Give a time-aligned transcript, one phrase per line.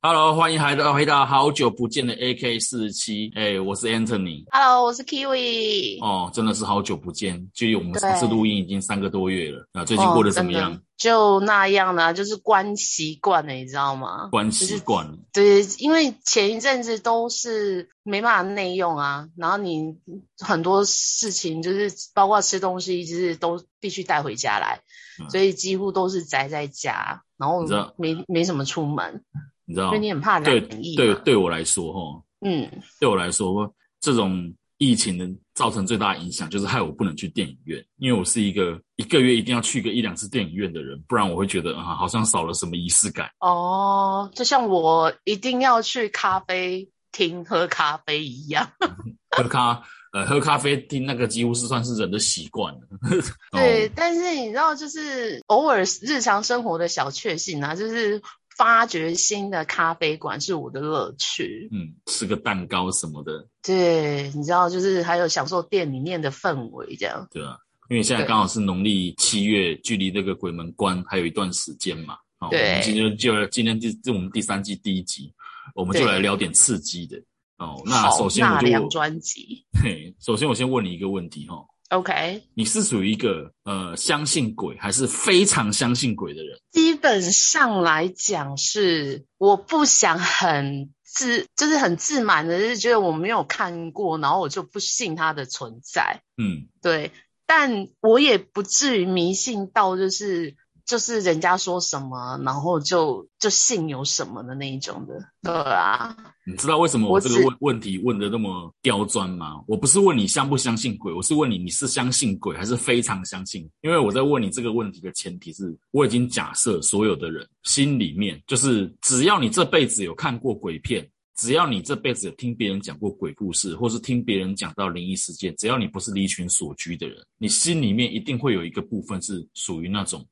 [0.00, 3.30] Hello，欢迎来到回到好久不见的 AK 四十七。
[3.34, 4.44] 哎，我是 Anthony。
[4.50, 6.02] Hello，我是 Kiwi。
[6.02, 9.68] 哦，真的是好久不见，距离我们上次录音已经三个多月了。
[9.72, 10.80] 啊，最近过得怎么样？
[10.98, 14.28] 哦、就那样呢，就是关习惯了，你知道吗？
[14.30, 15.16] 关习惯了。
[15.32, 19.96] 对，因为前一阵子都是没办法内用啊，然后你
[20.38, 24.80] 很多事情就是包括吃东西，就是都必须带回家来，
[25.22, 27.64] 嗯、所以几乎都是宅在家，然后
[27.96, 29.24] 没没什么出门。
[29.64, 32.68] 你知道，所以你很怕对对，对我来说，哈，嗯，
[32.98, 43.28] 对我来说，这种疫情的造成最大的影响就是害我不能去电影院，因为我是一个一个月一定要去个一两次电影院的人，不然我会觉得啊，好像少了什么仪式感。
[43.40, 48.70] 哦，就像我一定要去咖啡厅喝咖啡一样，
[49.36, 52.80] 喝咖呃喝咖啡厅那个几乎是算是人的习惯了。
[53.50, 58.22] 对，哦、但是你知道，就是偶尔日常生活的小确幸啊，就是。
[58.58, 61.68] 发掘新的咖啡馆是我的乐趣。
[61.70, 63.48] 嗯，吃个蛋糕什么的。
[63.62, 67.24] 对，你知道，就是还有享受店里面的氛围，这样。
[67.30, 67.56] 对啊，
[67.88, 72.18] 因为现在刚好是农历七月，距离那个鬼门关还有一段时间嘛。
[72.50, 72.60] 对。
[72.60, 75.32] 我们今天就今天这是我们第三季第一集，
[75.74, 77.16] 我们就来聊点刺激的。
[77.58, 78.56] 哦，那首先我就。
[78.56, 79.64] 纳凉专辑。
[79.80, 81.64] 嘿，首先我先问你一个问题哈。
[81.88, 86.58] OK，你是属于一个呃相信鬼还是非常相信鬼的人？
[86.70, 96.22] 基本上来讲是，我不想很自，就是很自满的，就是觉得我没有看过，然后我就不信它的存在。
[96.36, 97.12] 嗯，对，
[97.46, 100.56] 但我也不至于迷信到就是。
[100.88, 106.16] 就是人家说什么，然后就就信有什么的那一种的，对啊。
[106.46, 109.62] 你知道为什么我这个问问题问的那么刁钻吗？
[109.66, 113.68] 我不是问你相不相信鬼，我是问你你是相信鬼还是非常相信？
[113.82, 121.06] 因为我在问你这个问题的前提是，我已经假设所有的人心里面，就是只要你这辈子有看过鬼片，
[121.36, 130.26] 只要你这辈子有听别人讲过鬼故事，或是听别人讲到灵异事件，只要你不是离群所居的人，你心里面一定会有一个部分是属于那种。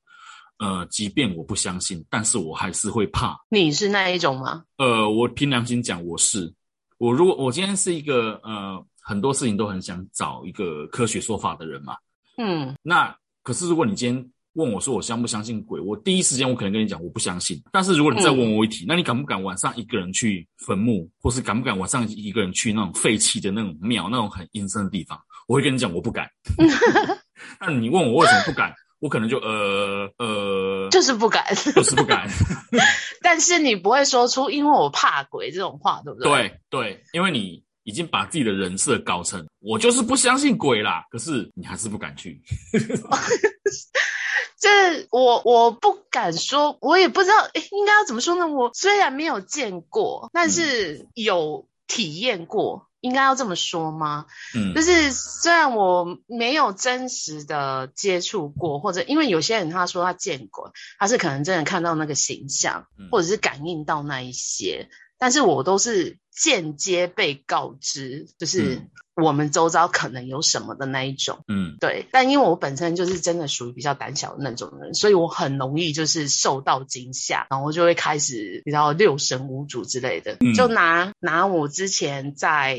[0.59, 3.37] 呃，即便我不相信，但是我还是会怕。
[3.51, 4.65] 你是那一种吗？
[4.79, 6.53] 呃，我凭良心讲，我是。
[6.99, 11.95] 我如果我今天是一个呃，很多事情都很想找一个科学说法的人嘛。
[12.39, 12.75] 嗯。
[12.83, 17.63] 那可是如果你今天问我说我相不相信鬼，我第一时间我可能跟你讲我不相信。
[17.71, 25.21] 但是如果你再问我一题，嗯、那你敢不敢晚上一个人去坟墓，或是敢不敢晚上一个人去那种废弃的那种庙，那种很阴森的地方？
[25.47, 26.27] 我会跟你讲我不敢。
[27.61, 28.75] 那你问我为什么不敢？
[29.07, 32.29] 我可能就呃呃，就是不敢， 就是不敢。
[33.23, 36.29] 但是你不会说出“因为我怕鬼”这种话，对不对？
[36.29, 42.43] 对对，因为你已经把自己的人设搞成我就是不相信鬼啦，可是你还是不敢去。
[44.59, 48.49] 这我我不敢说，我也不知道诶应该要怎么说呢？
[48.49, 52.89] 我虽然没有见过，但是有体验过。
[53.07, 54.27] 嗯应该要这么说吗？
[54.55, 68.77] 嗯，就是虽然我没有真实的接触过，或者因为有些人他说他见过，他是可能真的看到那个形象，或者是感应到那一些，但是我都是间接被告知，就是。
[68.77, 72.07] 嗯我们周遭可能有什么的那一种，嗯，对。
[72.13, 80.37] 但因为我本身就是真的属于比较胆小的那种人，所以我很容易就是受到惊吓，然后就会开始比较六神无主之类的。
[80.41, 82.79] 嗯、就拿拿我之前在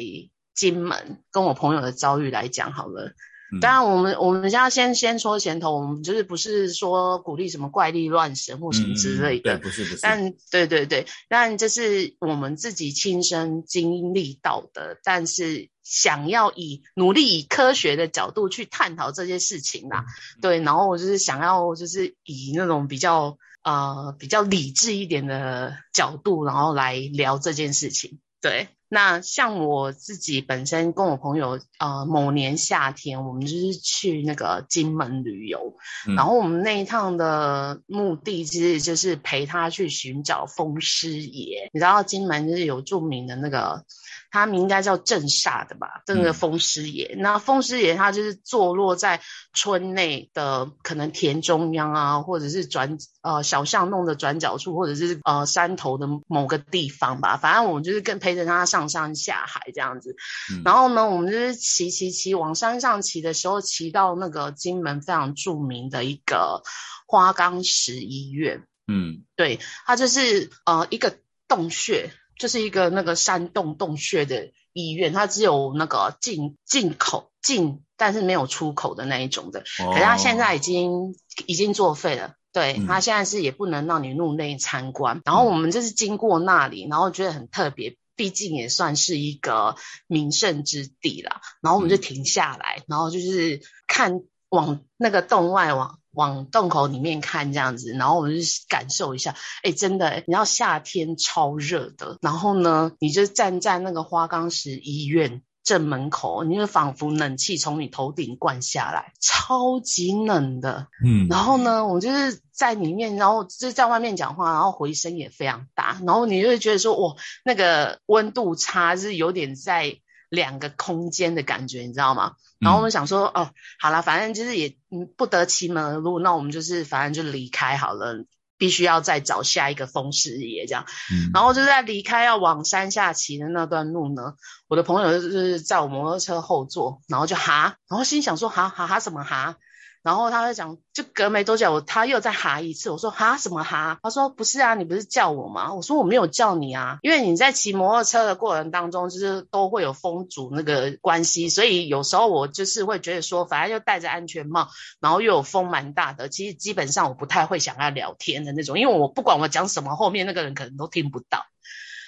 [0.54, 3.14] 金门跟我朋友的遭遇来讲好了。
[3.62, 10.00] 当然，我们我们家先先说前头，我们就是不是说鼓励什么怪力乱神或什么之类的，嗯、对，不是不是。
[10.02, 20.04] 但对对对，但这是我们自己亲身经历到的，但是想要以努力以科学的角度去探讨这些事情啦，
[20.38, 28.70] 嗯、对，然后我就是想要就是以那种比较呃比较理智一点的角度，然后来聊这件事情，对。
[28.90, 35.76] 那像我自己本身跟我朋友，呃，某年夏天，我们就是去那个金门旅游，
[36.08, 41.70] 嗯、然后我们那一趟的目的其实就是陪他去寻找风师爷。
[41.74, 43.84] 你知道金门就是有著名的那个。
[44.30, 47.14] 他们应该叫镇煞的吧，这个风师爷。
[47.16, 49.22] 嗯、那风师爷他就是坐落在
[49.54, 57.38] 村内的可能田中央啊，或者是转呃小巷弄的转角处，或者是呃山头的某个地方吧。
[57.38, 60.16] 反正我们就是跟陪着他上山下海这样子。
[60.52, 66.64] 嗯、然后呢，我们就是骑骑骑往山上骑的时候，骑到那个金门非常著名的一个
[67.08, 68.64] 花岗石医院。
[68.88, 72.12] 嗯，对，它就是呃一个洞穴。
[72.40, 79.62] 就是一个那个山洞洞穴的医院，它只有那个进进口进，但是没有出口的那一种的。
[79.62, 85.22] 哦、可是它现在已经已经作废了，对，它、嗯、现在是也不能让你入内参观。
[85.26, 89.76] 然后我们就是经过那里，然后觉得很特别，毕竟也算是一个
[90.08, 91.42] 名胜之地啦。
[91.62, 96.00] 然后我们就停下来，嗯、然后就是看往那个洞外往。
[96.14, 117.16] 往洞口里面看这样子，然后我们就感受一下，哎，真的，你知道夏天超热的，然后呢，你就站在那个花岗石医院正门口，你就仿佛冷气从你头顶灌下来，超级冷的，嗯，然后呢，我就是在里面，然后就在外面讲话，然后回声也非常大，然后你就会觉得说，哇，
[117.46, 120.00] 那个温度差是有点在。
[120.30, 122.34] 两个空间的感觉，你知道吗？
[122.60, 128.26] 然后我们想说，嗯、哦，好了，反正就是也嗯不得其门而入，那我们就是反正就离开好了，
[128.58, 130.86] 必须要再找下一个风师爷这样。
[131.14, 134.34] 嗯、然后就是在离开要往山下骑的那段路呢，
[134.68, 139.58] 我的朋友就是在我摩托车后座，然后就哈，然后心想说哈哈哈什么哈？
[140.08, 142.90] 然后他就讲，就隔没多久，他又再哈一次。
[142.90, 144.00] 我说哈什么哈？
[144.02, 145.74] 他说不是啊，你不是叫我吗？
[145.74, 154.70] 我说我没有叫你啊，因为你在骑摩托车的过程当中，就是都会有风阻那个关系，所以有时候我就是会觉得说，反正就戴着安全帽，
[155.02, 161.44] 然后又有风蛮大的，其实基本上我不太会想要聊天的那种，因为我不管我讲什么，后面那个人可能都听不到，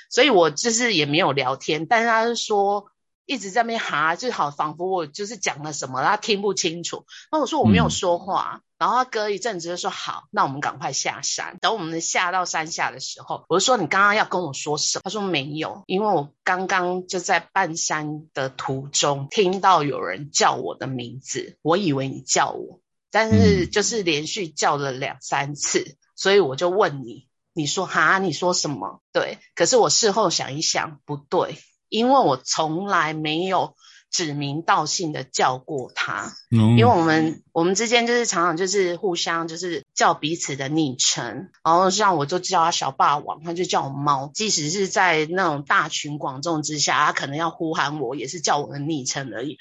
[0.09, 1.85] 所以我就是也没有聊天。
[1.85, 2.85] 但是他是说。
[3.29, 7.05] 一直在那边哈，就好仿佛我就是讲了什么，他听不清楚。
[7.31, 11.59] 那我说我没有说话，嗯、然后他隔一阵子就说好，那我们赶快下山。
[11.61, 15.01] 等我们下到山下的时候，我就说你刚刚要跟我说什么？
[15.03, 22.79] 他说没有，因为我刚刚就在半山的途中听到有人叫我的名字，我以为你叫我，
[23.11, 29.03] 但是就是连续叫了两三次，嗯、所以我就问你，你说哈，你说什么？
[29.13, 31.59] 对，可是我事后想一想，不对。
[31.89, 33.75] 因为我从来没有
[34.11, 49.59] 指名道姓的叫过他，嗯、因为我们我们之间就是常常就是互相就是叫彼此的昵称，然后像我就叫他小霸王，他就叫我猫，即使是在那种大群广众之下，他可能要呼喊我，也是叫我的昵称而已，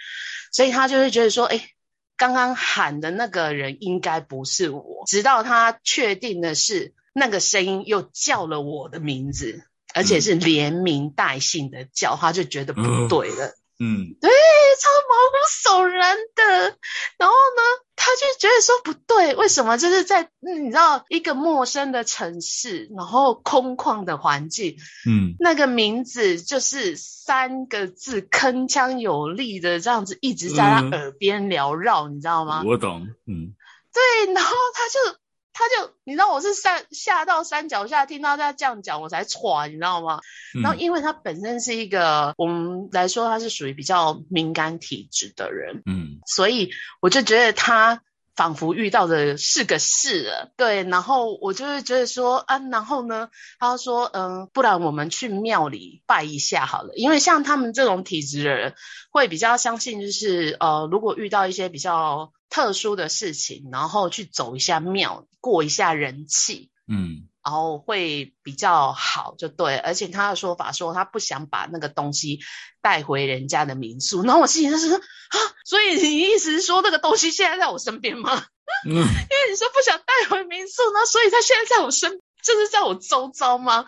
[0.51, 1.69] 所以他就会觉得说，哎，
[2.17, 9.63] 刚刚喊的那个人应该不是我，直到他确定的是那个声音又叫了我的名字。
[9.95, 13.55] 而且是连名带姓的叫，他就觉得不对了。
[13.81, 16.77] 嗯，对，超毛骨悚然的。
[17.17, 17.63] 然后呢，
[17.95, 19.79] 他就觉得说不对，为什么？
[19.79, 24.77] 就是在你知道一个陌生的城市，然后空旷的环境，
[25.07, 32.65] 嗯，那个名字就是三个字，铿锵有力的这样子一直在他耳边缭绕，你知道吗？
[32.67, 33.55] 我懂，嗯，
[33.93, 35.19] 对，然后他就。
[35.59, 40.21] 他就，你知道我是山下到山脚下，听到他这样讲，我才喘，你知道吗？
[40.55, 46.71] 嗯、然后因为他本身是一个，我们来说他是属于比较敏感体质的人，嗯，所以
[47.01, 48.03] 我就觉得他
[48.39, 50.85] 仿佛遇到的是个事了，对。
[50.85, 58.75] 然后我就会觉得说，啊，然后呢，他说，嗯，不然我们去庙里拜一下好了，因为像他们这种体质的人，
[59.11, 62.33] 会比较相信，就是呃，如果遇到一些比较。
[62.51, 69.79] 特殊的事情，然后去走一下庙，过一下人气，嗯，然后会比较好，就对。
[69.79, 72.41] 而且他的说法说，他不想把那个东西
[72.83, 74.23] 带回人家的民宿。
[74.23, 78.45] 然后我心里就是说啊，所以你意思是说那个东西现在在我身边吗？
[78.87, 83.87] 嗯，因为你说不想带回民宿，那所以他现在在我身，就是在我周遭吗？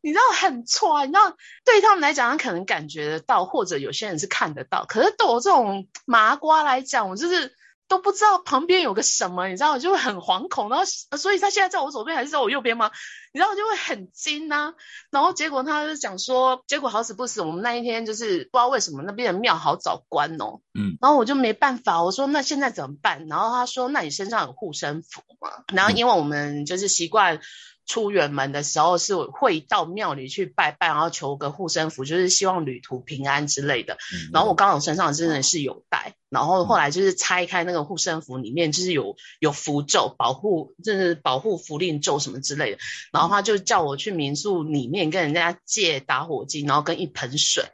[0.00, 4.84] 你知道很错，你知道对他们来讲，他可能感觉得到，或者有些人是看得到。
[4.84, 7.54] 可是对我这种麻瓜来讲，我就是。
[7.88, 12.90] 都不知道旁边有个什么，你知道，就会很惶恐，然后所以他现在在我左边还是在我右边吗？
[13.36, 14.72] 你知道，就会很惊呐。
[15.10, 20.60] 然后结果他就讲说，结果好死不死，我们那一天就是不知道为什么那边的庙好早关哦。
[20.72, 20.96] 嗯。
[21.02, 23.26] 然后我就没办法，我说那现在怎么办？
[23.28, 25.64] 然后他说，那你身上有护身符吗？
[25.74, 27.40] 然后因为我们就是习惯。
[27.88, 33.94] 出远门的时候是会到庙里去拜拜，然后求个护身符，就是希望旅途平安之类的。
[33.94, 42.78] 嗯、然后我刚好身上真的是有带，然后后来就是拆开那个护身符里面就是有有符咒保护，就是保护符令咒什么之类的。
[43.12, 47.64] 然后他就叫我去民宿里面跟人家借打火机，然后跟一盆水，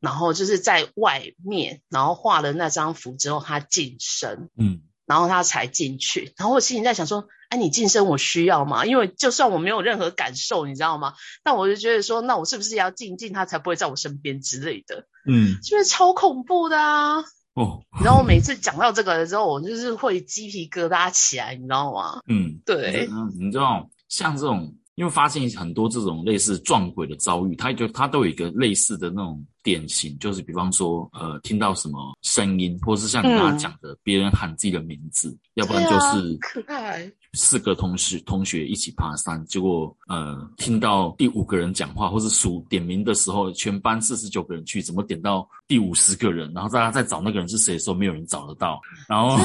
[0.00, 6.32] 然后就是在外面，然后画了那张符之后，他净身，嗯，然后他才进去。
[6.36, 7.28] 然后我心里在想说。
[7.50, 8.86] 哎，你净身我需要吗？
[8.86, 11.14] 因为就算我没有任何感受，你知道吗？
[11.42, 15.08] 但我就觉得说，那我是不是要静静，他才不会在我身边之类的？
[15.26, 17.16] 嗯，是不是超恐怖的啊？
[17.54, 22.20] 哦， 然后我每次讲到这个的时候，我就是会鸡皮疙瘩起来，你知道吗？
[22.28, 24.76] 嗯，对，嗯，你知道，像这种。
[25.00, 37.10] 因为发现很多这种类似撞鬼的遭遇，他就他都有一个类似的那种典型，就是比方说，呃，听到什么声音，或是像你刚刚讲的，别、嗯、人喊自己的名字，要不然就是可爱。
[37.32, 46.52] 四个同事同学一起爬山，结果呃听到第五个人讲话，或是数点名的时候，全班四十九个人去，怎么点到第五十个人？
[46.52, 48.78] 然后大家在找那个人是谁的时候，没有人找得到。
[49.08, 49.38] 然后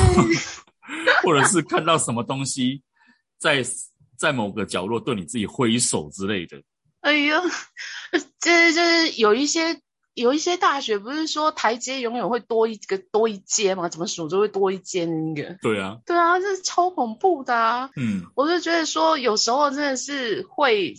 [1.24, 2.82] 或者是看到什么东西
[3.38, 3.64] 在
[4.18, 6.62] 在某个角落对你自己挥手之类的。
[7.02, 7.42] 哎呦，
[8.40, 9.80] 这就是有一些。
[10.16, 13.90] 有一些大学不是说台阶永远会多一个多一阶吗？
[13.90, 15.58] 怎么数就会多一阶那个？
[15.62, 17.90] 对啊，对啊，这是超恐怖的啊！
[17.98, 20.94] 嗯，我就觉得说有时候真的是会，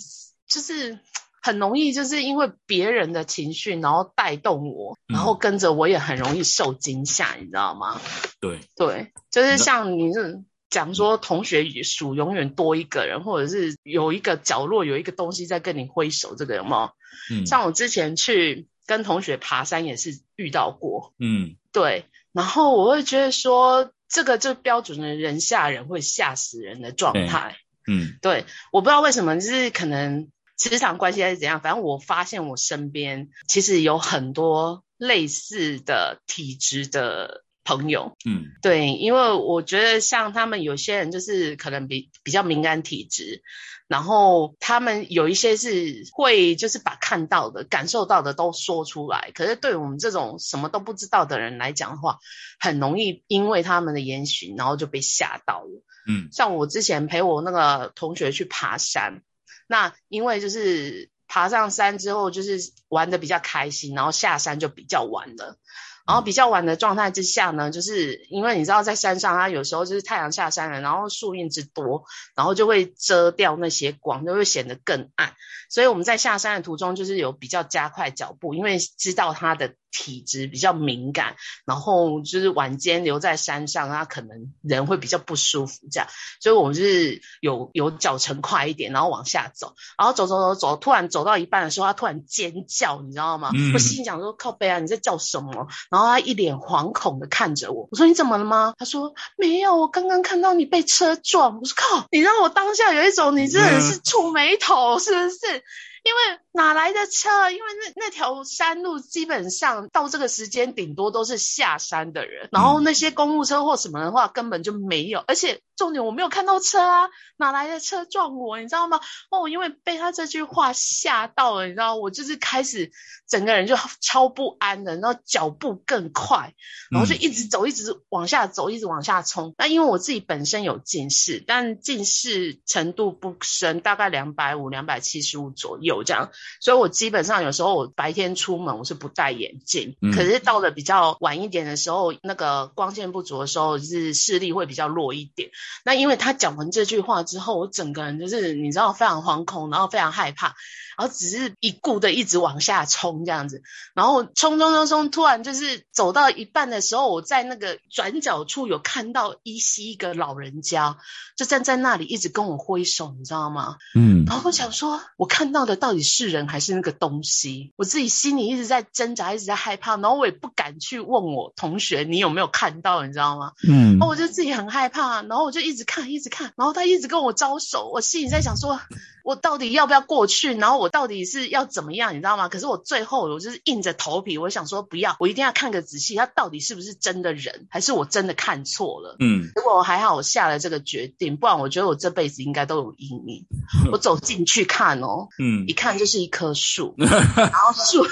[0.47, 0.99] 就是
[1.41, 7.99] 很容易就是因为别人的情绪，然后带动我，然后跟着我也很容易受惊吓，你知道吗？
[8.39, 10.45] 对对，就是像你是
[10.77, 16.91] 讲说同学数永远多一个人，或者是有一个角落有一个东西在跟你挥手，这个有没有？
[17.31, 18.69] 嗯，像我之前去。
[18.89, 27.57] 跟同学爬山也是遇到过，嗯，对，然后我会觉得说，这个就标准的人吓人会吓死人的状态，
[27.89, 43.43] 嗯，对，我不知道为什么，就是可能职场关系还是怎样，反正我发现我身边其实有很多类似的体质的朋友，嗯，对，因为我觉得像他们有些人就是可能比比较敏感体质。
[43.89, 49.31] 然后他们有一些是会，就是把看到的、感受到的都说出来。
[49.33, 52.19] 可是对我们这种什么都不知道的人来讲的话，
[52.59, 55.85] 很容易因为他们的言行，然后就被吓到了。
[56.09, 59.23] 嗯，像我之前陪我那个同学去爬山，
[59.69, 62.59] 那因为就是爬上山之后，就是
[62.89, 65.59] 玩的比较开心，然后下山就比较晚了。
[66.07, 75.35] 然后比较晚的状态之下呢，就是因为你知道在山上，它有时候就是太阳下山了，然后树荫之多，然后就会遮掉那些光，就会显得更暗。
[75.69, 79.75] 所以我们在下山的途中，就是有比较加快脚步，因为知道它的。
[79.99, 86.09] 体质比较敏感，然后就是晚间留在山上，它可能人会比较不舒服，这样，
[86.39, 93.51] 所以我们就是有有脚程快一点，然后往下走，然后走走走走，突然走到一半的时候，它突然尖叫，你知道吗？
[93.55, 95.67] 嗯、我心想说靠背啊，你在叫什么？
[95.89, 98.75] 然后他一脸惶恐的看着我，我说你怎么了吗？
[98.79, 101.59] 他说没有，我刚刚看到你被车撞。
[101.59, 105.63] 我说靠，你让我当下有一种你真的是触眉头，是不是？
[106.07, 107.51] 因为哪来的车？
[107.51, 118.59] 因为那那条山路基本上到这个时间顶多都是下山的人，然后那些公务车或什么的话根本就没有，而且重点我没有看到车啊，哪来的车撞我？
[118.59, 119.01] 你知道吗？
[119.31, 122.91] 哦，因为被他这句话吓到了，你知道，我就是开始
[123.29, 126.55] 整个人就超不安的，然后脚步更快，
[126.91, 129.55] 然后就一直走，一直往下走，一直往下冲。
[129.59, 136.03] 那因为我自己本身有近视，但近视程度不深，大概两百五、两百七十五左右。
[136.05, 136.31] 这样，
[136.61, 145.51] 所以我基本上有时候我白天出门我是不戴眼镜，嗯，可是到了比较晚一点的时候，那个光线不足的时候，就是视力会比较弱一点。
[145.85, 150.55] 那因为他讲完这句话之后，我整个人就是你知道非常惶恐，然后非常害怕。
[150.99, 160.97] 然后只是一顾的一直往下冲这样子，然后冲冲冲冲，突然就是走到一半的时候，我在那个转角处有看到依稀一个老人家，
[161.37, 163.77] 就站在那里一直跟我挥手，你知道吗？
[163.95, 164.25] 嗯。
[164.25, 167.75] 然后我想说，我看到的到底是人还是那个东西？
[167.77, 173.53] 我自己心里一直在挣扎，一直在害怕，然后我也不敢去问我同学你有没有看到，你知道吗？
[173.69, 173.99] 嗯。
[173.99, 178.81] 然后我就自己很害怕，然后我就一直看，一直看，然后他一直跟我招手，我心里在想说，
[179.23, 180.53] 我到底要不要过去？
[180.55, 180.91] 然后我。
[180.97, 182.49] 到底是要怎么样，你知道吗？
[182.49, 189.15] 可是我最后我就是硬着头皮，我想说不要，我一定要看个仔细，他到底是不是真的人，还是我真的看错了？
[189.21, 193.47] 嗯，结果我还好，我下了这个决定，不然我觉得我这辈子应该都有阴影。
[193.93, 198.07] 我走进去看哦，嗯，一看就是一棵树，然后树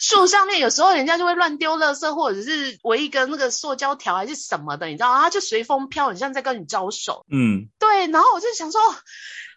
[0.00, 5.22] 树上面有时候人家就会乱丢垃圾，或者是围一个那个塑胶条还是什么的，你知道吗？
[5.22, 7.24] 它就随风飘，很像在跟你招手。
[7.30, 8.80] 嗯，对，然后我就想说。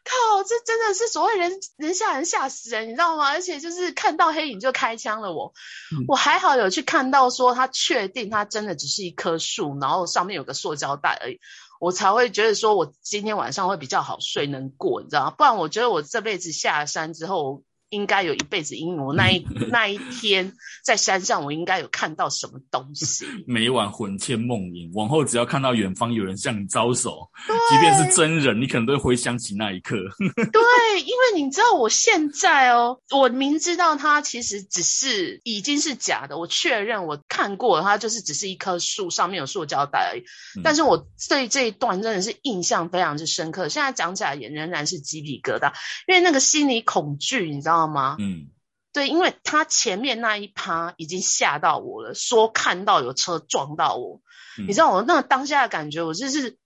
[0.01, 0.43] 靠！
[0.43, 3.27] 这真的是所谓人人吓人吓死人，你知道吗？
[3.27, 5.53] 而且就是看到黑影就开枪了我，我、
[5.91, 11.39] 嗯、我还好有去看到说他确定他真的只是一棵树，然后上面有个塑胶袋而已，
[11.81, 15.31] 我才会觉得说我今天晚上会比较好睡能过，你知道吗？
[15.31, 18.97] 不然我觉得我这辈子下了山之后，应该有一辈子阴影。
[18.97, 20.53] 我那一 那一天
[20.83, 23.25] 在山上，我应该有看到什么东西。
[23.47, 27.29] 每晚魂牵梦萦，往后只要看到远方有人向你招手，
[27.69, 29.95] 即便是真人，你可能都会回想起那一刻。
[30.19, 40.21] 对，因为你知道，我现在哦，我明知道它其实只是已经是假的，我确认我看过了，它就是只是一棵树，上面有塑胶袋而已。
[40.57, 45.73] 嗯、但是我对这一段真的是印象非常之深刻，现在讲起来也仍然是鸡皮疙瘩，
[46.07, 48.15] 因为那个心理恐惧，你知道吗？
[48.19, 48.49] 嗯，
[48.93, 54.21] 对，因为他前面那一趴已经吓到我了，说看到有车撞到我，
[54.57, 56.57] 嗯、你知道我那个当下的感觉，我就是。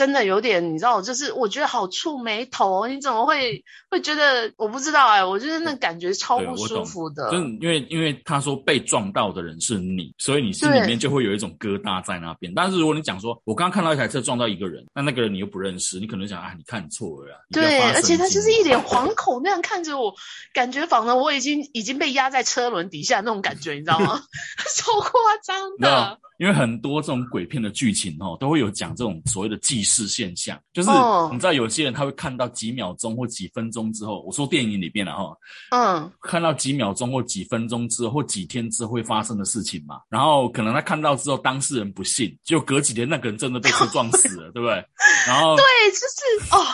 [0.00, 2.86] 真的有点，你知道，就是我觉得好触眉头。
[2.86, 4.50] 你怎么会会觉得？
[4.56, 7.30] 我不知道哎、欸，我觉得那感觉超不舒服的。
[7.30, 12.50] 就因为因为他说被撞到的人是你，所以你心里面就会有一种疙瘩在那边。
[12.56, 17.36] 但是如果你讲说，我刚刚看到一台车撞到一个人，那那个人你又不认识，你可能想啊，你看错了呀。
[17.52, 20.14] 对，而且他就是一脸惶恐那样看着我，
[20.54, 24.22] 感觉仿佛我已经已经被压在车轮底下那种感觉，你知道吗？
[24.74, 25.10] 超夸
[25.44, 26.18] 张的。
[26.40, 30.88] 因为很多这种鬼片的剧情哦，都会有讲这种所谓的既视现象，就是
[31.30, 35.36] 你知道有些人他会看到几秒钟或几分钟之后，我说电影里面了哈，
[35.70, 44.82] 嗯，看到几秒钟或几分钟之后或几天之后会发生的事情嘛，然后可能他看到之后当事人不信，就隔几天那个人真的被车撞死了， 对不对？
[45.26, 46.64] 然后对，就是哦。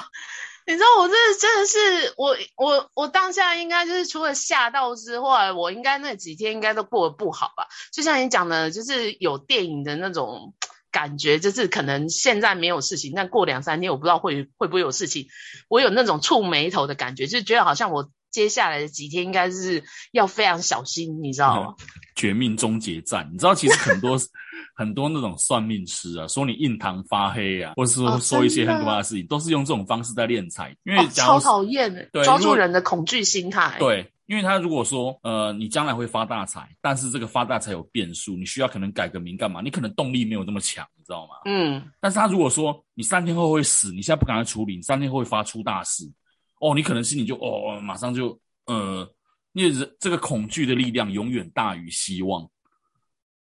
[0.67, 7.69] 你知道我这真的是我我我当下应该就是除了吓到之外，我应该那几天应该都过得不好吧？
[7.93, 10.55] 就像你讲的，就是有电影的那种
[10.91, 15.29] 感觉，就是可能现在没有事情，但过两三天我不知道会会不会有事情。
[15.69, 21.75] 我有那种触眉头的感觉，就是觉得好像我接下来的几天应该是要非常小心，你知道吗？
[21.79, 24.19] 嗯、绝命终结战，你知道其实很多。
[24.79, 30.77] 很多那种算命师啊，说你印堂发黑啊，或者是说说一些很可怕的事情，哦、都是用这种方式在敛财。
[30.85, 33.77] 因为、哦、超讨厌抓住人的恐惧心态。
[33.79, 39.63] 对，因为他如果说呃，你将来会发大财，但是这个发大财有变数，你需要可能改个名干嘛？
[39.63, 41.37] 你可能动力没有那么强，你知道吗？
[41.47, 41.83] 嗯。
[41.99, 46.05] 但是他如果说你三天后会死，你现在不赶快处理，你三天后会发出大事，
[46.61, 49.09] 哦，你可能心里就哦，马上就呃，
[49.53, 52.49] 因为人这个恐惧的力量永远大于希望。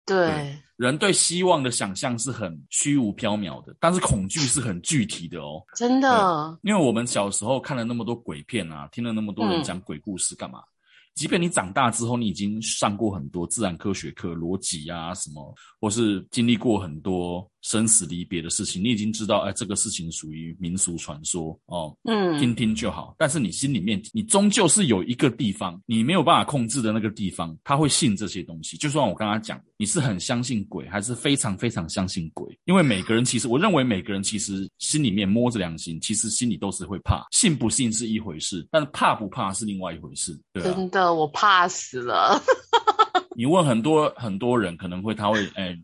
[0.05, 5.63] 对，对，人对希望的想象是很虚无缥缈的，但是恐惧是很具体的哦。
[5.77, 10.59] 真的，因为我们小时候看了那么多鬼片啊，听了那么多人讲鬼故事，干嘛？
[10.59, 10.67] 嗯、
[11.15, 17.49] 即便你长大之后，你已经上过很多自然科学课、逻辑啊什么，或是经历过很多。
[17.63, 23.15] 生死离别的事情，你已经知道，哎，这个事情属于民俗传说哦，嗯，听听就好。
[23.17, 28.77] 但是你心里面，你终究是有一个地方，你没有办法控制的那个地方，他会信这些东西。
[28.77, 32.45] 就算我刚刚讲的，你是很相信鬼，还是非常非常相信鬼？
[32.65, 37.25] 因为每个人其实，我认为每个人其实心里面摸着良心，其实心里都是会怕。
[37.31, 40.37] 信不信是一回事，但是怕不怕是另外一回事。
[40.51, 42.41] 对啊，真的，我怕死了。
[43.35, 45.79] 你问很多很多人，可能会他会哎。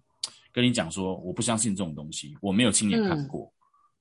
[0.52, 3.54] 跟你讲说，我不相信这种东西，我没有亲眼看过，嗯、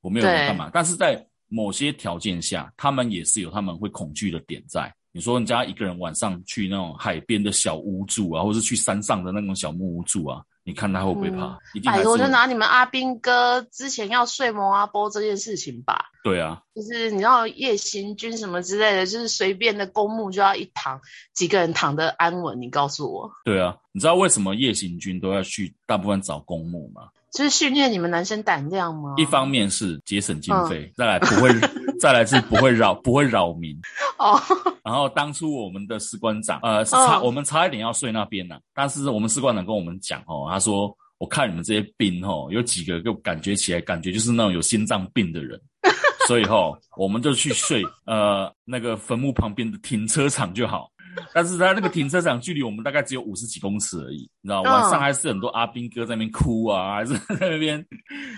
[0.02, 0.70] 我没有干嘛。
[0.72, 4.92] 但是在某些条件下，他们也是有他们会恐惧的点在。
[5.10, 11.46] 你说，人家一个人晚上去那种海边的小屋住啊，或是去山上的那种小木屋住啊，你看他会不会怕？
[11.46, 12.08] 嗯、一定还是。
[12.08, 16.10] 我就拿你们阿兵哥之前要睡摩阿波这件事情吧。
[16.22, 21.00] 对啊，就是你知道夜行军什么之类的，就是随便的公墓就要一躺，
[21.32, 22.60] 几个人躺得安稳？
[22.60, 23.30] 你告诉我。
[23.46, 27.08] 对啊，你知道为什么夜行军都要去大部分找公墓吗？
[27.32, 29.14] 就是训练你们男生胆量吗？
[29.16, 31.50] 一方面是节省经费，嗯、再来不会，
[32.00, 33.78] 再来是不会扰不会扰民
[34.18, 34.40] 哦。
[34.84, 45.60] 然后当初我们的士官长，呃，差、哦、我们差一点要睡那边呢，但是我们士官长跟我们讲哦，他说我看你们这些兵哦，有几个就感觉起来感觉就是那种有心脏病的人。
[46.26, 50.90] 所以吼，我们就去睡呃那个坟墓旁边的停车场就好。
[51.34, 54.72] 但是他那个停车场距离我们大概只有五十几公尺而已，你知道吗？
[54.72, 57.84] 晚上还是很多阿兵哥在那边哭啊，还是在那边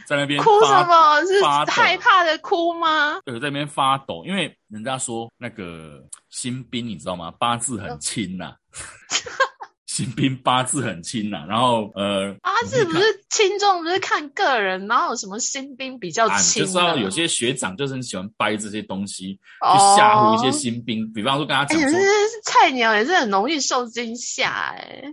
[0.06, 1.24] 在那边哭什么？
[1.26, 3.20] 是害怕的哭吗？
[3.24, 7.32] 对，在那边发抖，因为人家说那个新兵你知道吗？
[7.38, 8.54] 八字很轻呐。
[9.86, 16.64] 新兵八字很轻呐、啊，然后呃，八字不是轻重，不是看个人，然后有什么新兵比较轻、啊？
[16.64, 22.04] 就知道有些学长就是很喜欢掰这些东西，去吓唬一些新兵，哦、比方说跟他讲说，欸、
[22.60, 25.04] 菜鸟也是很容易受惊吓哎。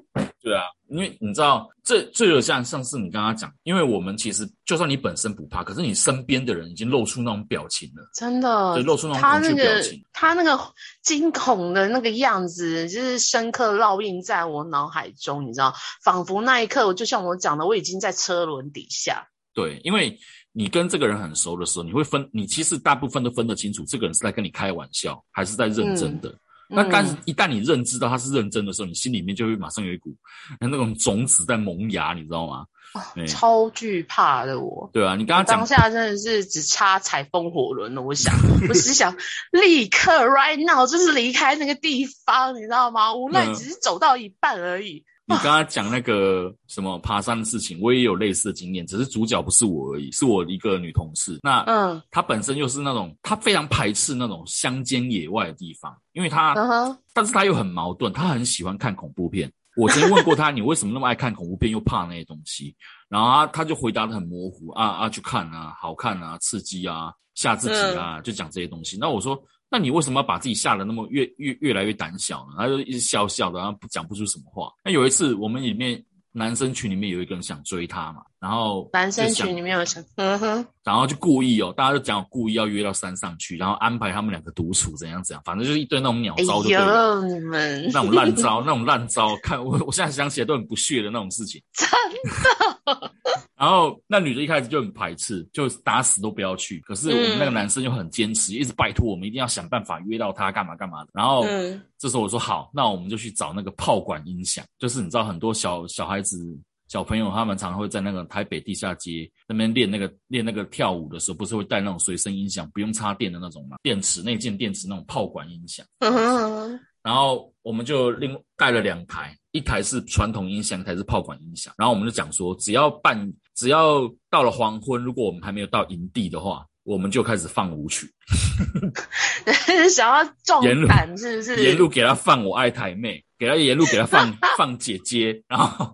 [0.41, 0.63] 对啊。
[0.89, 9.83] 因为你知道，这这有像上次你刚刚讲，因为我们其实就算你本身不怕，可是你身边的人已经露出那种表情了，真的，对，露出那种他那个
[10.13, 10.57] 他那个
[11.03, 19.27] 惊恐的那个样子，就是深刻烙印在我脑海中，你知道，仿佛那一刻，就像我讲的，我已经在车轮底下。
[19.53, 20.17] 对，因为
[20.53, 26.29] 你跟这个人很熟的时候，你会分，你其实大部分都分得清楚，这个人是在跟你开玩笑，还是在认真的。
[26.29, 30.13] 嗯那但是一旦你认知到他是认真的时候，你心里面就会马上有一股
[30.59, 32.65] 那种种子在萌芽，你知道吗？
[32.93, 34.89] 哦、超惧怕的我。
[34.93, 38.01] 对啊，你刚刚讲当下真的是只差踩风火轮了。
[38.01, 38.33] 我想，
[38.69, 39.15] 我只想
[39.51, 43.13] 立刻 right now 就是离开那个地方，你知道吗？
[43.13, 45.03] 无奈只是走到一半而已。
[45.27, 51.37] 嗯你刚刚讲那个什么爬山的事情，我也有类似的经验，只是主角不是我而已，是我一个女同事。
[51.43, 59.51] 那嗯，她本身又是那种，她非常排斥那种乡间野外的地方，因为她，嗯、但是她又很矛盾，她很喜欢看恐怖片。
[59.75, 62.73] 我曾经问过她， 你为什么那么爱看恐怖片，又怕那些东西？
[63.09, 68.97] 然后她她就回答的很模糊，啊啊，去看啊，好看啊，刺激啊，吓自己啊，就讲这些东西。
[68.97, 69.37] 那我说。
[69.69, 72.55] 那你为什么要把自己吓得那么越越越来越胆小呢？
[72.57, 74.71] 他就一直笑笑的，然后不讲不出什么话。
[74.83, 76.01] 那有一次，我们里面
[76.31, 93.11] 男生群里面有一个人想追她嘛，然后男生群里面有想，嗯哼，然后就故意哦，大家就讲故意要约到山上去，然后安排他们两个独处，怎样怎样，反正就是一堆那种鸟招就对了，哎、你们那种烂招，那种烂招， 看我我现在想起来都很不屑的那种事情， 真的。
[93.57, 96.79] 然后那女的一开始就很排斥，就打死都不要去。
[96.81, 101.09] 可是我们那个男生就很坚持，嗯、一直拜托我们一定要想办法约到她干嘛干嘛的。
[101.11, 106.55] 然后、嗯、这时候我说好，那我们就去找那个炮管音响，就是你知道很多小小孩子、
[106.87, 115.85] 小朋友他们常常会在那个台北地下街那边练那个练那个跳舞的时候，不是会带那种随身音响，不用插电的那种嘛，电池内建电池那种炮管音响。
[115.99, 116.79] 嗯哼。
[117.03, 121.73] 然后我们就另带了两台，一台是传统音响，一台是炮管音响。
[121.77, 128.11] 然后我们就讲说，只要半，只要到了黄昏，如果我们还没有到营地的话，我们就开始放舞曲。
[129.89, 131.63] 想要壮胆是不是？
[131.63, 135.93] 沿路给他放我爱台妹，给他沿路给他放放姐姐，然后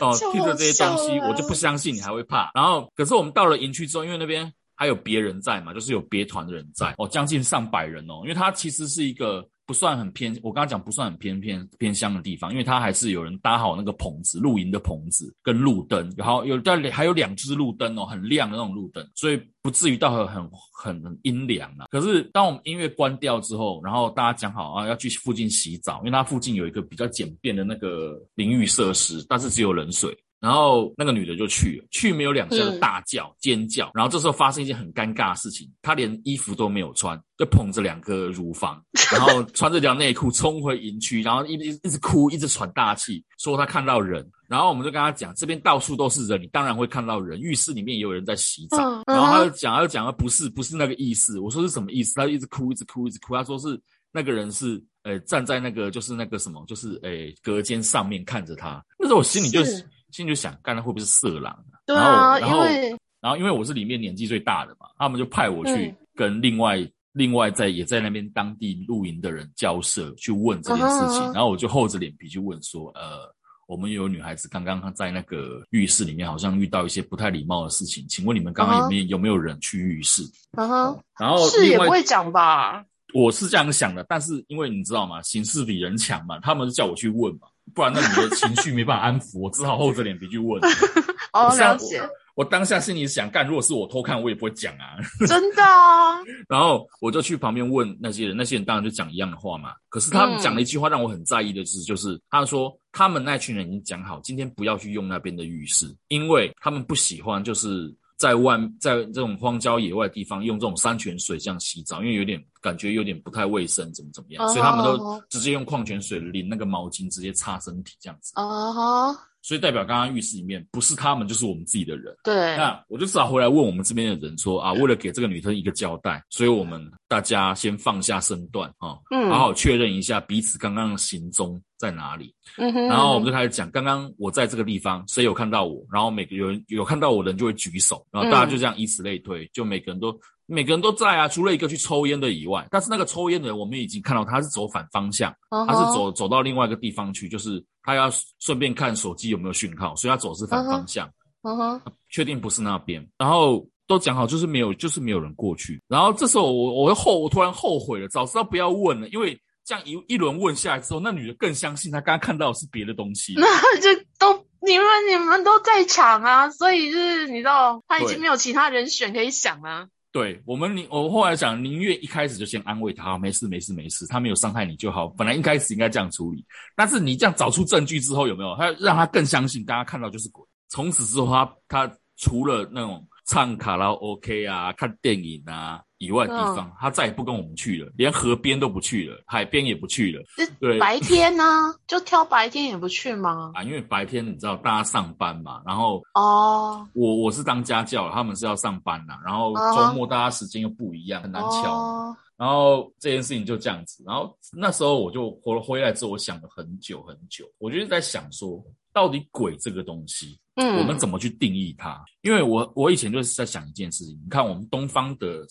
[0.00, 2.50] 哦 听着这些东西，我就不相信你还会怕。
[2.54, 9.48] 然后可是我们到了营区之后，因为那边还有别人在嘛，就是有别团的人在哦，将近上百人哦，因为它其实是一个。
[9.66, 21.86] 不算很偏，我刚刚讲不算很偏偏偏乡的地方，因为它还是有人搭好那个棚子，露营的棚子跟路灯，然后有在还有两只路灯哦，很亮的那种路灯，所以不至于到很很很阴凉啊。
[21.90, 30.16] 可是当我们音乐关掉之后，然后大家讲好啊要去附近洗澡，因为它附近有一个比较简便的那个淋浴设施，但是只有冷水。
[30.44, 33.90] 然后那个女的就去了，去没有两下就大叫、嗯、尖叫。
[33.94, 38.78] 然后这时候发生一件很尴尬的事情，她连衣服都没有穿，就捧着两个乳房，
[39.10, 44.22] 然后穿着条内裤冲回营区，然后一直一直哭，一直喘大气，说她看到人。
[44.46, 47.40] 然后我们就跟她讲，这边到处都是人，你当然会看到人。
[47.40, 48.76] 浴室里面也有人在洗澡。
[48.76, 51.40] 嗯、然后她就讲，她就讲，不是不是那个意思。
[51.40, 52.14] 我说是什么意思？
[52.16, 53.34] 她就一直哭，一直哭，一直哭。
[53.34, 53.80] 她说是
[54.12, 58.84] 那个人是呃站在那个就是那个什么，就是诶隔间上面看着她。
[58.98, 59.82] 那时候我心里就是。
[60.14, 61.74] 心里就想，刚才会不会是色狼啊？
[61.84, 71.20] 对啊，然后，然后，然后，因为我是里面年纪最大的嘛，他们就派我去跟另外、嗯、另外在也在那边当地露营的人交涉，去问这件事情。
[71.20, 71.34] Uh.
[71.34, 73.28] 然后我就厚着脸皮去问说，呃，
[73.66, 80.22] 我们有女孩子刚刚在那个浴室里面，好像遇到一些不太礼貌的事情，请问你们刚刚有没有有没有人去浴室
[80.52, 80.96] ？uh，huh.
[81.18, 82.84] 然后是也不会讲吧？
[83.12, 85.20] 我是这样想的，但是因为你知道吗？
[85.22, 87.48] 形势比人强嘛，他们就叫我去问嘛。
[87.72, 90.60] 不然，那你的情绪没办法安抚，我只好厚着脸皮去问。
[91.32, 92.00] 哦，了解。
[92.36, 94.98] 我当下心里想，干，如果是我偷看，我也不会讲啊。
[95.26, 96.20] 真的啊。
[96.48, 99.72] 然后我就去旁边问那些人，那些人当然就讲一样的话嘛。
[99.88, 107.94] 可是他们讲了一句话让我很在意的是，就是他说他们那群人已经讲好，今天不要去用那边的浴室，因为他们不喜欢就是。
[108.24, 118.32] 在外，在这种荒郊野外的地方用这种山泉水这样洗澡，因为有点感觉有点不太卫生，怎么怎么样，uh 所以他们都直接用矿泉水淋那个毛巾，直接擦身体这样子。
[118.36, 119.14] 啊哈、uh。
[119.14, 119.18] Huh.
[119.44, 122.16] 所以代表刚刚浴室里面不是他们就是我们自己的人。
[122.24, 122.34] 对。
[122.56, 132.34] 那我就只好回来问我们这边的人说啊，为了给这个女生一个交代，所以我们大家先放下身段啊，嗯，好好确认一下彼此刚刚的行踪在哪里。
[132.56, 132.86] 嗯哼。
[132.86, 135.84] 然后我们就开始讲，刚刚我在这个地方，谁有看到我？
[135.92, 140.18] 然后每个有人有看到我的人就会举手，然后大家就这样以此类推，就每个人都。
[140.46, 142.66] 每个人都在啊，除了一个去抽烟的以外。
[142.70, 145.66] 但是那个抽烟的人，我们已经看到他是走反方向，uh huh.
[145.66, 151.08] 他是走走到另外一个地方去，就是他要顺便看手机有没有讯号，所以他走是反方向。
[151.42, 152.26] 嗯哼、uh，确、huh.
[152.26, 153.06] 定不是那边。
[153.18, 155.82] 然后都讲好，就是没有，就是没有人过去。
[155.88, 163.34] 然后这时候我我后我突然后悔了，早知道不要问了，因为这样一一轮问下来之后，那女的更相信她刚刚看到的是别的东西。
[163.40, 169.88] 那就都你们你们都在场啊，所以就是你知道他已经没有其他人选可以想了。
[170.14, 175.08] 对我们，宁我后来想，宁愿一开始就先安慰他，没事没事没事，他没有伤害你就好。
[175.08, 176.46] 本来一开始应该这样处理，
[176.76, 180.46] 但是你这样找出证据之后，有没有他让他更相信，大家看到就是鬼。
[180.68, 190.22] 从此之后，他他除了那种唱卡拉 OK 啊、看电影啊以外的地方，他再也不跟我们去了，连河边都不去了，海边也不去了。
[190.60, 191.44] 对，白天呢，
[191.86, 193.52] 就挑白天也不去吗？
[193.54, 202.14] 啊，因为白天你知道大家上班嘛，然后哦，我我是当家教，他们是要上班呐，然后周末大家时间又不一样，很难乔。
[202.36, 208.60] 然后这件事情就这样子，然后那时候我就回回来之后，我想了很久很久，我就是在想说，
[208.92, 212.04] 到底鬼这个东西，嗯，我们怎么去定义它？
[212.22, 215.46] 因为我我以前就是在想一件事情，你看我们东方的，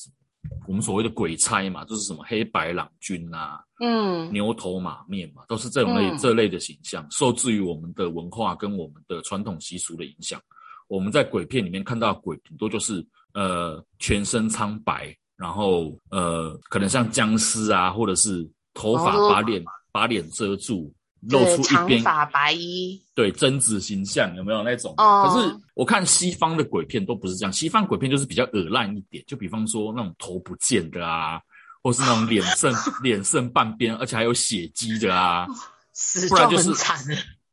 [0.67, 10.41] 我们所谓的鬼差嘛，就是什么黑白郎君啊，嗯，牛头马面嘛，都是这种类、嗯、这类的形象，受制于我们的文化跟我们的传统习俗的影响，
[10.87, 15.15] 我们在鬼片里面看到鬼，很多就是呃全身苍白。
[15.35, 20.93] 然后，呃，可能像僵尸啊，或者是头发把脸、哦、把脸遮住，
[21.29, 24.93] 露出一边长发白衣，对，贞子形象有没有那种？
[24.97, 31.39] 哦、可是我看西方的鬼片都不是这样，西方鬼片就是比较恶烂一点，就比方说那种头不见的啊，
[31.81, 35.47] 或是那种脸 剩脸剩半边，而且还有血迹的啊，
[35.93, 36.97] 死状很惨。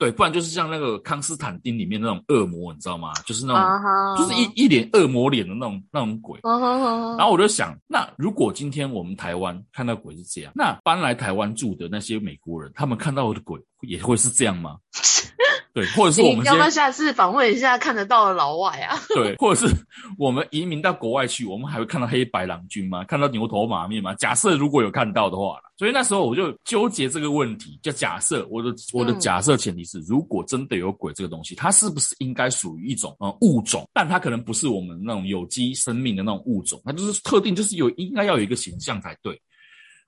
[0.00, 3.12] 对，不然就是像那个康斯坦丁里面那种恶魔，你知道吗？
[3.26, 4.18] 就是那种，uh huh.
[4.18, 6.40] 就是一一脸恶魔脸的那种那种鬼。
[6.40, 7.18] Uh huh.
[7.18, 14.78] 然后我就想，那如果今天我们台湾看到鬼是这样，那搬来台湾住的那些美国人，他们看到的鬼也会是这样吗？
[15.72, 18.98] 对，或者是我们要不要下次访问一下看得到的老外啊？
[19.14, 19.74] 对，或者是
[20.18, 23.04] 我们移民到国外去，我们还会看到黑白郎君吗？
[23.04, 24.12] 看到牛头马面吗？
[24.14, 33.88] 假设如果有看到的话，所以那时候我就纠结这个问题，就假设我的我的假设前提是，嗯、如果真的有鬼这个东西，它是不是应该属于一种呃物种？
[33.92, 39.40] 但它可能不是我们那种有机生命的那种物种，它就是特定，就是有应该要有一个形象才对。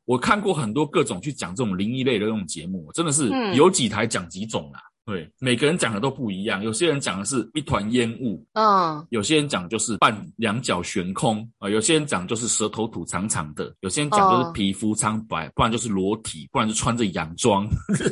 [0.04, 4.80] 我看过很多各种去讲这种灵异类的那种节目，真的是有几台讲几种啦。
[5.04, 6.62] 对，每个人讲的都不一样。
[6.62, 17.66] 有些人讲的是一团烟雾，嗯，有些人讲就是半两脚悬空啊、呃，有些人讲就是舌头吐长长的，有些人讲就是皮肤苍白，不然就是裸体，不然就穿着洋装，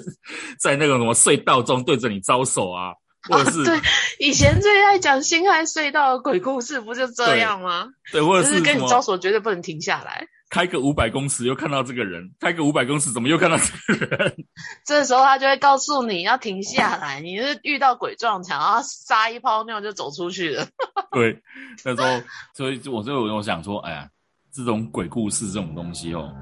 [0.59, 2.92] 在那个什么隧道中对着你招手啊，
[3.29, 3.81] 或者是、啊、对，
[4.18, 7.87] 以前最爱讲辛亥隧道的鬼故事，不就这样吗？
[8.11, 10.26] 对，对，或者是，是跟你招手，绝对不能停下来。
[10.51, 14.37] 开个五百公尺又看到这个人，开个五百公尺怎么又看到这个人？
[14.85, 20.67] 这时候他就会告诉你要停下来，你是遇到鬼撞墙，然后撒一泡尿就走出去了。
[21.13, 21.41] 对，
[21.85, 24.11] 那时候所以我就我想说，哎呀，
[24.53, 26.35] 这种鬼故事这种东西哦，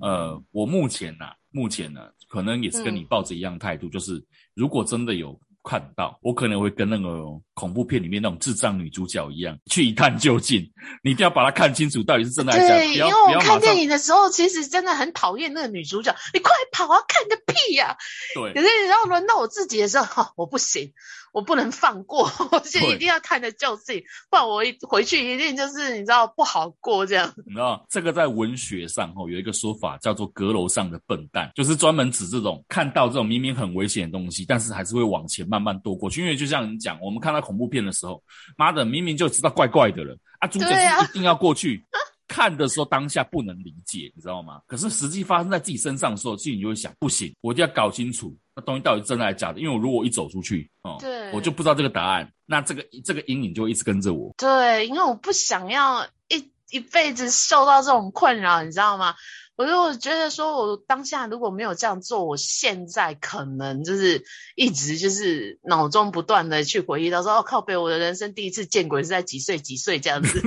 [0.00, 4.22] 呃，我目前呐、啊，目前呢、啊，可能也是跟你抱着一样态度，嗯、就是
[4.54, 5.38] 如果真的有。
[5.68, 7.24] 看到我可能会跟那个
[7.54, 10.60] 恐怖片里面那种智障女主角一样，去一探究竟。
[11.02, 12.80] 你一定要把它看清楚，到底是真的还是假的。
[12.80, 16.14] 对，因为我看电影的时候，其实真的很讨厌那个女主角。
[16.32, 17.96] 你快跑啊，看个屁呀、啊！
[18.34, 18.54] 对。
[18.54, 20.92] 可是然后轮到我自己的时候，哦、我不行。
[21.36, 27.30] 我不能放过， 我就一定要看得究竟，对不然我一回去一定就是你知道不好过这样。
[27.44, 36.22] 你知道这个在文学上哦有一个说法叫做“阁楼上的笨蛋”，就是专门指这种看到这种明明很危险的东西，但是还是会往前慢慢躲过去。
[36.22, 38.22] 因为就像你讲，我们看到恐怖片的时候，
[38.56, 41.84] 妈的明明就知道怪怪的了啊，主角是一定要过去。
[42.28, 44.60] 看的时候当下不能理解，你知道吗？
[44.66, 49.60] 可是实际发生在自己身上的时候，心里就会想：不行，我一定要搞清楚那东西到底真的还是假的。
[49.60, 54.34] 因为我如果一走出去，哦，对，我就不知道这个答案，那这个这个阴影就会一直跟着我。
[54.36, 59.14] 对，因为我不想要一一辈子受到这种困扰，你知道吗？
[59.56, 64.22] 我就觉得说，我当下如果没有这样做，我现在可能就是
[64.54, 70.42] 一直就是脑中不断的去回忆到说，哦，靠北，我的人生第一次见鬼是在几岁几岁这样子。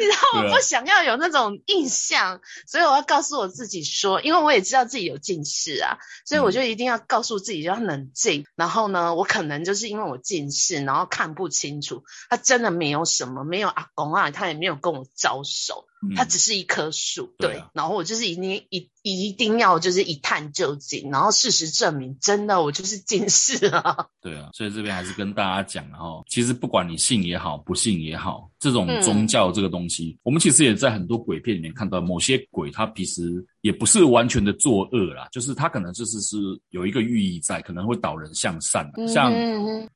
[0.00, 8.42] 你知道我不想要有那种印象，啊、所以我要告诉我自己说，因为我也知道自己有近视啊，所以我就一定要告诉自己要冷静。
[8.42, 12.02] 嗯、然后呢，我可能就是因为我近视，然后看不清楚。
[12.28, 15.86] 他真的没有什么，没有阿公啊，他也没有跟我招手。
[16.16, 24.06] 他只是一棵树，嗯、对，对啊、然后我就是一定一一定要就是一探究竟，然后事实证明真的我就是近视啊。
[24.20, 33.44] 对啊，所以这边还是跟大家讲哈，其实不管你信也好，不信也好，这种宗教这个东西，嗯、我们其实也在很多鬼片里面看到，某些鬼他其实。
[33.62, 36.38] 也不是完全的作恶啦，就是他可能就是是
[36.70, 38.90] 有一个寓意在，可能会导人向善。
[39.06, 39.30] 像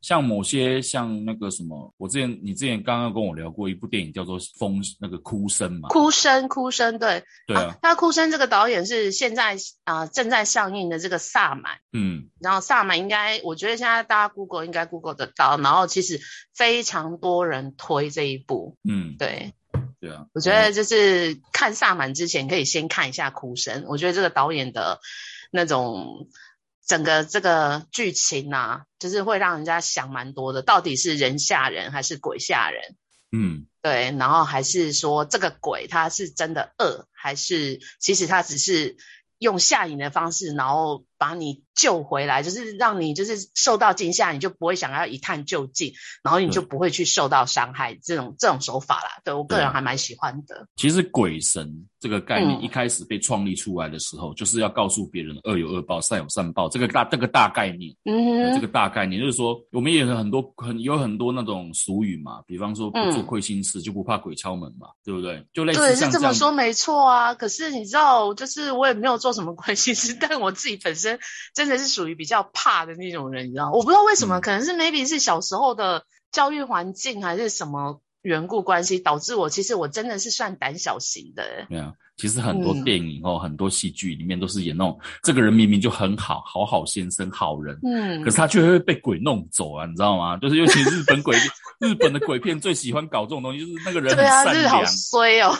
[0.02, 5.88] 像某些像那个什么，我之前你之前刚刚跟我聊过一部电影叫做《风》，那个哭声嘛。
[5.88, 7.74] 哭声，哭声，对对啊。
[7.82, 11.78] 那、啊、哭声这个导演是现在啊、呃、正在上映的这个萨满。
[11.92, 12.30] 嗯。
[12.40, 15.56] 然后萨满应该，我觉得现在大家 Google 应该 Google 得到。
[15.58, 16.20] 然后其实
[16.54, 18.76] 非常多人推这一部。
[18.88, 19.54] 嗯，对。
[20.00, 23.84] 对啊，我觉得就是看萨满之前可以先看一下哭声。
[23.88, 25.00] 我觉得这个导演的
[25.50, 26.28] 那种
[26.86, 32.96] 整个这个剧情啊，就是会让人家想蛮多的，到底是人吓人还是鬼吓人？
[33.34, 38.96] 嗯，对，然后还是说这个鬼他是真的恶，还是其实他只是
[39.38, 47.98] 用下瘾的方式，然后把你救回来，就是让你就是受到惊吓，你就不会想要一探究竟，然后你就不会去受到伤害。
[48.02, 50.66] 这种这种手法啦，对，我个人还蛮喜欢的。
[50.76, 51.86] 其实鬼神。
[52.00, 56.68] 这个概念一开始被创立出来的时候，嗯、就是要告诉别人恶有恶报，善有善报。
[56.68, 65.42] 这个大这个大概念，嗯、呃，这个大概念就是说，我们也有很多很有很多那种俗语嘛，比方说不做亏心事，就不怕鬼敲门嘛，嗯、对不对？
[65.54, 67.32] 就类似对，是这么说没错啊。
[67.32, 71.03] 可是你知道，就是我也没有做什么亏心事， 但我自己本身
[71.54, 73.70] 真的是属于比较怕的那种人，你知道？
[73.70, 78.00] 我不知道为什么，嗯、可能是 maybe 是小时候的教育环境还是什么。
[78.24, 81.66] 缘故关系导致我，其实我真的是算胆小型的。
[81.68, 90.38] 对啊，其实很多电影哦，嗯、很多戏剧里面都是演那种，这个人明明就很好，好好先生，好人，嗯，可是他却会被鬼弄走啊，你知道吗？
[90.38, 91.36] 就是尤其日本鬼，
[91.80, 95.54] 日本的鬼片最喜欢搞这种东西，就是那个人很善良，对啊，好衰哦。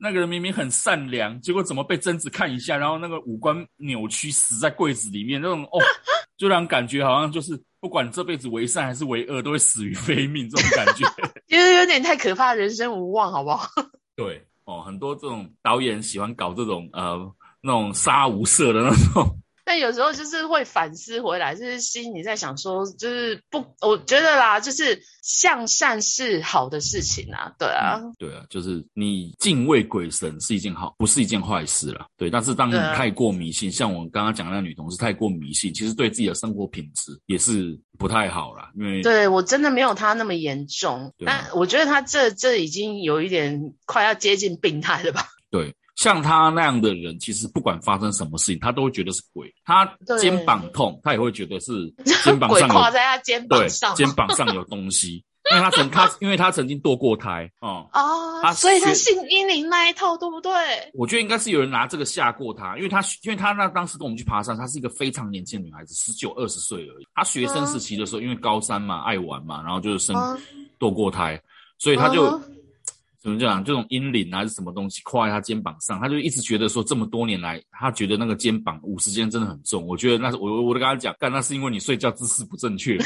[0.00, 5.78] 那个人明明很善良，结果怎么被贞子看一下，然后那个五官扭曲，死在柜子里面，那种哦，
[6.36, 7.62] 就让人感觉好像就是。
[7.82, 11.06] 不管这辈子为善还是为恶，都会死于非命，这种感觉，
[11.48, 13.66] 就是有点太可怕，人生无望，好不好？
[14.14, 17.18] 对哦，很多这种导演喜欢搞这种呃
[17.62, 19.40] 那种杀无赦的那种。
[19.70, 32.28] 但有时候就是会反思回来，就是心里在想说，就是不，我觉得啦，就是向善是好的事情啊，对啊，嗯、对啊，就是你敬畏鬼神是一件好，不是一件坏事啦，对。
[32.28, 45.28] 但是当你太过迷信，啊、像我刚刚讲的那个女同事太过迷信，其实对自己的生活品质也是不太好啦，因为对我真的没有她那么严重，对但我觉得她这这已经有一点快要接近病态了吧？
[45.48, 45.72] 对。
[46.00, 49.52] 像他那样的人，其实不管发生什么事情，他都会觉得是鬼。
[49.66, 49.84] 他
[50.18, 51.92] 肩膀痛，他也会觉得是
[52.24, 55.22] 肩膀上挂在他肩膀上，肩膀上有东西。
[55.50, 60.50] 因为他曾他因为他曾经堕过胎哦，哦， 他所以他信阴灵那一套，对不对？
[60.94, 67.06] 我觉得应该是有人拿这个吓过他，因为他因为他那当时跟我们去爬山，她是一个非常年轻的女孩子，十九二十岁而已。
[67.14, 70.16] 她学生时期的时候，因为高三嘛，爱玩嘛，然后就是生
[70.78, 71.38] 堕过胎，
[71.78, 72.40] 所以他就。
[73.22, 73.62] 怎么讲？
[73.62, 79.86] 这种阴灵还是什么东西跨在他肩膀上，他就一直觉得说，这么多年来，他觉得那个肩膀五十肩真的很重。
[79.86, 83.04] 我觉得那是我，我都跟他讲，但那是因为你睡觉姿势不正确嘛。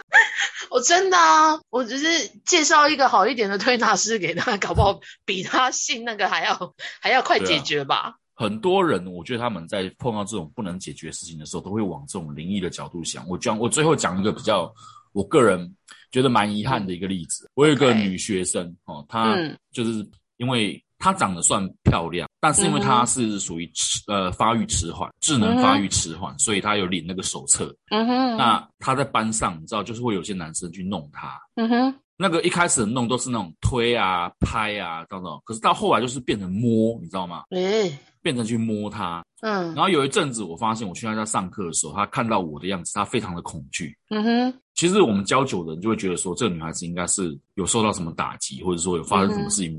[0.70, 7.96] 我真的啊，我只是介绍一个好一点的推拿师给他，搞不好比他信那个还要还要快解决吧。
[7.96, 13.26] 啊、很多人，我觉得他们在碰到这种不能解决的事情的时候，都会往这种灵异的角度想。
[13.26, 14.70] 我讲，我最后讲一个比较，
[15.12, 15.74] 我个人。
[16.10, 19.36] 觉得蛮遗憾的一个例子，嗯、我有一个女学生哦，她
[19.72, 27.74] 就是因为她长得算漂亮，嗯、但是因为她是属于迟呃发育迟缓，智能发育迟缓，嗯、所以她有领那个手册。
[27.90, 31.38] 嗯哼，那她在班上，你知道，就是会有些男生去弄她。
[31.56, 37.44] 嗯哼，那个一开始弄都是那种推啊、拍啊等等，可是到后来就是变成摸，你知道吗？
[37.50, 39.22] 嗯，变成去摸她。
[39.40, 43.96] 嗯，然后有一阵子，我发现我去他家上课的时候，他看到我的样子，他非常的恐惧。
[44.10, 49.72] 嗯哼，其实我们教久的人就会觉得说，这个女孩子应该是有受到什么打击，或者说有发生什么事情，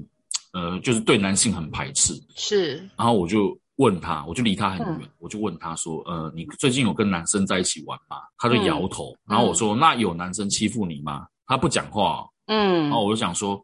[0.53, 2.13] 嗯、呃，就是对男性很排斥。
[2.35, 8.17] 是，然后我就问他，我就离他很远，嗯、我就问他说，呃，你最近有跟男生在一起玩吗？
[8.37, 9.11] 他就摇头。
[9.11, 11.27] 嗯、然后我说，那有男生欺负你吗？
[11.45, 12.25] 他不讲话。
[12.45, 13.61] 嗯，然后我就想说，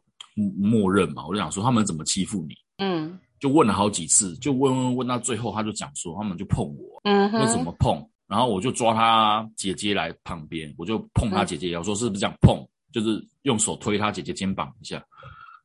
[0.58, 2.54] 默认嘛，我就想说他们怎么欺负你？
[2.80, 3.18] 嗯。
[3.40, 8.02] 就问了好几次，就问问问到最后，他就讲说他们就碰我，嗯哼，那怎么碰？
[8.28, 12.66] 然后我就抓他姐姐来旁边，我就碰他姐姐腰，我说是不是这样碰？
[12.92, 15.04] 就是用手推他姐姐肩膀一下。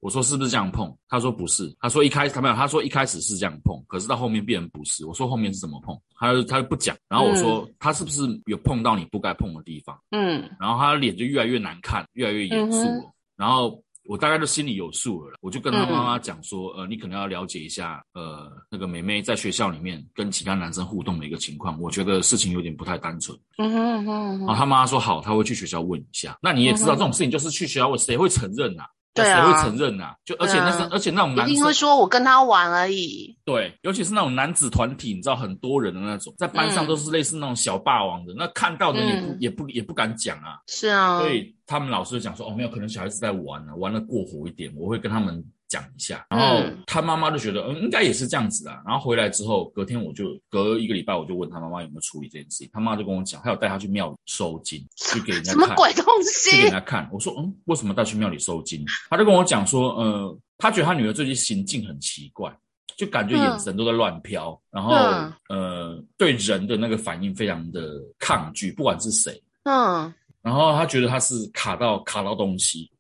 [0.01, 0.95] 我说是不是这样碰？
[1.09, 5.07] 他说不是，他说一开始他没有，他说一开始是这样碰，可是到后面变成不是。
[5.07, 5.99] 我说后面是怎么碰？
[6.19, 6.97] 他就他就不讲。
[7.09, 9.99] 然后我说、嗯、他是不是有碰到你不该碰的地方？
[10.11, 13.05] 嗯，然后他的脸就越来越难看，越来越严肃了。
[13.05, 13.83] 嗯、然后。
[14.05, 23.39] 我大概都心里有数了，我就跟他妈妈讲说，呃，你可能要了解一下，呃，那个妹妹在学校里面跟其他男生互动的一个情况，我觉得事情有点不太单纯。
[23.59, 24.39] 嗯哼嗯哼。
[24.41, 26.37] 然后他妈妈说好，他会去学校问一下。
[26.43, 28.85] 那你也知道这种事情就是去学校问，谁会承认呐？
[29.23, 30.15] 对啊，谁会承认呐？
[30.25, 33.37] 就而且那是而且那种男生一定会说我跟他玩而已。
[33.45, 40.59] 对，尤其是那种男子团体，你知道很多人的那种，在班上都是类似那种小霸王的，那看到的也不也不也不敢讲啊。
[40.67, 45.45] 是啊，所以他们老师就讲说，哦，没有，可能小孩子在玩呢，玩的过火一点，我会跟他们。
[45.71, 48.83] 讲一下，然后他妈妈就觉得，嗯，应该也是这样子啊。
[48.85, 52.71] 然后回来之后，隔天我就隔一个礼拜，我就问他妈妈有没有处理这件事情。
[52.73, 55.63] 他妈就跟我讲，他有带他去庙里收金，去给人家看。
[55.63, 56.51] 什么鬼东西？
[56.51, 57.09] 去给人家看。
[57.11, 58.85] 我说，嗯，为什么带去庙里收金？
[59.09, 62.55] 他就跟我讲说，呃，他觉得他女儿最近行径很奇怪。
[62.97, 72.91] 就感觉眼神都在乱飘，嗯、然后、嗯、呃，对人的那个反应非常的抗拒，不管是谁，嗯，然后他觉得他是卡到卡到东西，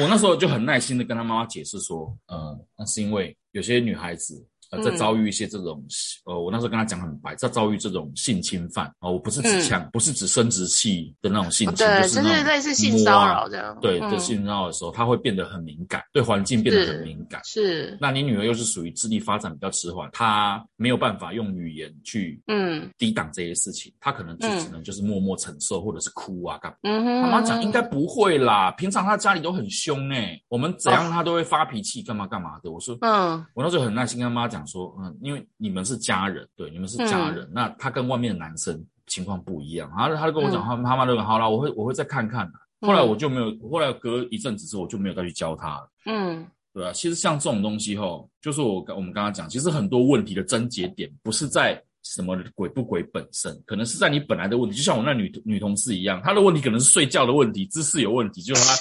[0.00, 4.46] 我那时候就很耐心的跟他妈妈解释说，呃，那是因为有些女孩子。
[4.82, 5.84] 在遭遇一些这种，
[6.24, 13.76] 呃，我那时候跟他讲很白，在遭遇这种性侵犯哦，我不是指枪，嗯、不是指生殖器的那种性侵，对，就是类似性骚扰这样。
[13.80, 17.40] 对，对性骚扰的时候，他会变得很敏感，对环境变得很敏感。
[17.44, 17.96] 是。
[18.00, 26.78] 那你女儿又是属于智力发展比较迟缓，她没有办法用语言去嗯抵挡这些事情，她可能就只能就是默默承受，或者是哭啊干嘛。
[26.82, 27.22] 嗯哼。
[27.22, 32.70] 妈妈讲应该不会啦，平常她家里都很凶哎，我们怎样她都会发脾气干嘛干嘛的。
[32.70, 34.66] 我说嗯，我那时候很耐心跟妈妈讲。
[34.66, 42.50] 说嗯，因为你们是家人，对，你们是家人，嗯、那他跟外面的男生情况不一样，然后他就跟我讲，他妈妈就讲好了，我会我会再看看。
[42.80, 45.90] 后来我就没有，后来隔一阵子之后，我就没有再去教他了。
[46.06, 54.76] 嗯，对啊，其实像这种东西吼，就是我我们刚刚讲，其实很多问题的症结点不是在什么鬼不鬼本身，可能是在你本来的问题。
[54.76, 58.74] 就像我那女女同事一样，她的问题可能是睡觉的问题，姿势有问题，就是她。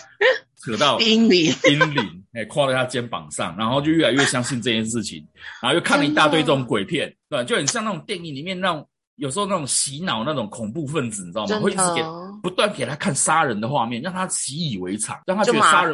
[0.63, 5.25] 扯到阴灵，阴灵，哎，跨在他肩膀上，然后就越来越相信这件事情，
[5.61, 7.43] 然后又看了一大堆这种鬼片，对吧？
[7.43, 8.87] 就很像那种电影里面那种，
[9.17, 11.59] 有时候那种洗脑那种恐怖分子，你知道吗？
[11.59, 12.01] 会一直给
[12.41, 15.93] 不断给他看杀人的画面，让他习以为常，让他觉得杀人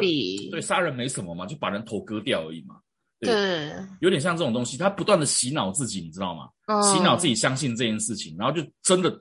[0.52, 2.76] 对杀人没什么嘛，就把人头割掉而已嘛。
[3.18, 6.48] 对，对有点像这种东西，他不断的洗脑自己，你知道吗？
[6.66, 9.12] 嗯、洗脑自己相信这件事情，然后就真的。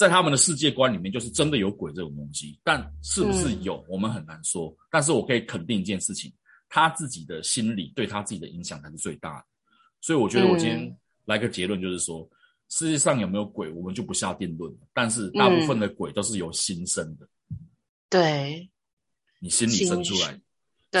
[0.00, 4.68] 在他们的世界观里面，就是真的有鬼这种东西，但是不是有，我们很难说。
[4.68, 6.32] 嗯、但是我可以肯定一件事情，
[6.70, 9.44] 他自己的心理对他自己的影响才是最大的。
[10.00, 10.96] 所以我觉得我今天
[11.26, 12.30] 来个结论，就是说，嗯、
[12.70, 14.74] 世界上有没有鬼，我们就不下定论。
[14.94, 17.28] 但是大部分的鬼都是由心生的，
[18.08, 18.70] 对，
[19.38, 20.40] 你心里生出来，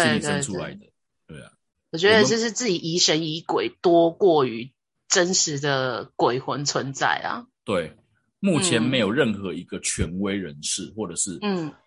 [0.04, 0.84] 心里生出来的，
[1.26, 1.50] 对啊。
[1.90, 4.74] 我觉得就是自己疑神疑鬼多过于
[5.08, 7.46] 真实的鬼魂存在啊。
[7.64, 7.96] 对。
[8.40, 11.38] 目前没有任何一个权威人士，嗯、或者是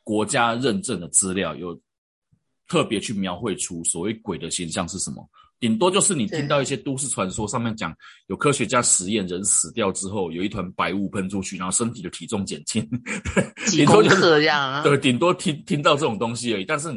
[0.03, 1.77] 国家认证的资料，有
[2.67, 5.27] 特别去描绘出所谓鬼的形象是什么。
[5.59, 7.95] 顶多就是你听到一些都市传说，上面讲
[8.27, 12.85] 有科学家实验，人死掉之后有一团白雾喷出去，然后身体的体重减轻，
[13.71, 14.83] 顶多就是这样啊。
[14.83, 16.65] 对，顶多听听到这种东西而已。
[16.65, 16.91] 但是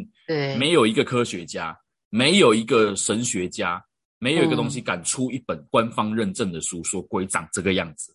[0.59, 1.79] 没有一个科学家，
[2.11, 3.81] 没有一个神学家，
[4.19, 8.13] 没有一个东西敢出一本官方认证的书，说鬼长这个样子。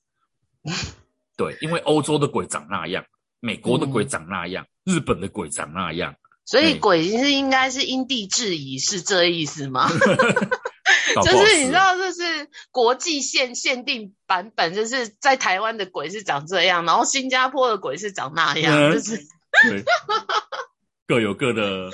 [1.42, 3.04] 对，因为欧洲的鬼长那样，
[3.40, 6.14] 美国的鬼长那样，嗯、日本的鬼长那样，
[6.46, 9.90] 所以鬼是应该是因地制宜，是这意思吗？
[11.26, 19.18] 就是你知道，就是国际限限定版本，就是在台湾的鬼是长这样，然后新加坡的鬼是长那样，嗯、就是
[19.68, 19.84] 对
[21.08, 21.90] 各有各的，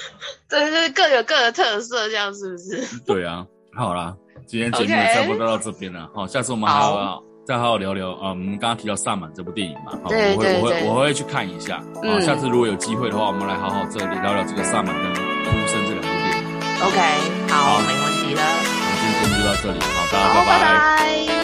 [0.50, 3.00] 对，就是各有各的特色，这样是不是？
[3.06, 7.24] 对啊，好啦，今天节目也差不多到这边了，好 Okay.，下次我们还要。
[7.48, 8.30] 好再好好聊聊啊！
[8.30, 11.82] 我们刚刚提到《萨满》这部电影嘛，好，我会我会我会去看一下。
[12.04, 16.44] 嗯，下次如果有机会的话，我们来好好这里聊聊这个《萨满》跟《哭声》这两部电影。
[16.84, 17.00] OK，
[17.50, 18.44] 好，没问题了。
[18.44, 21.37] 我们今天就到这里，好，大家拜拜。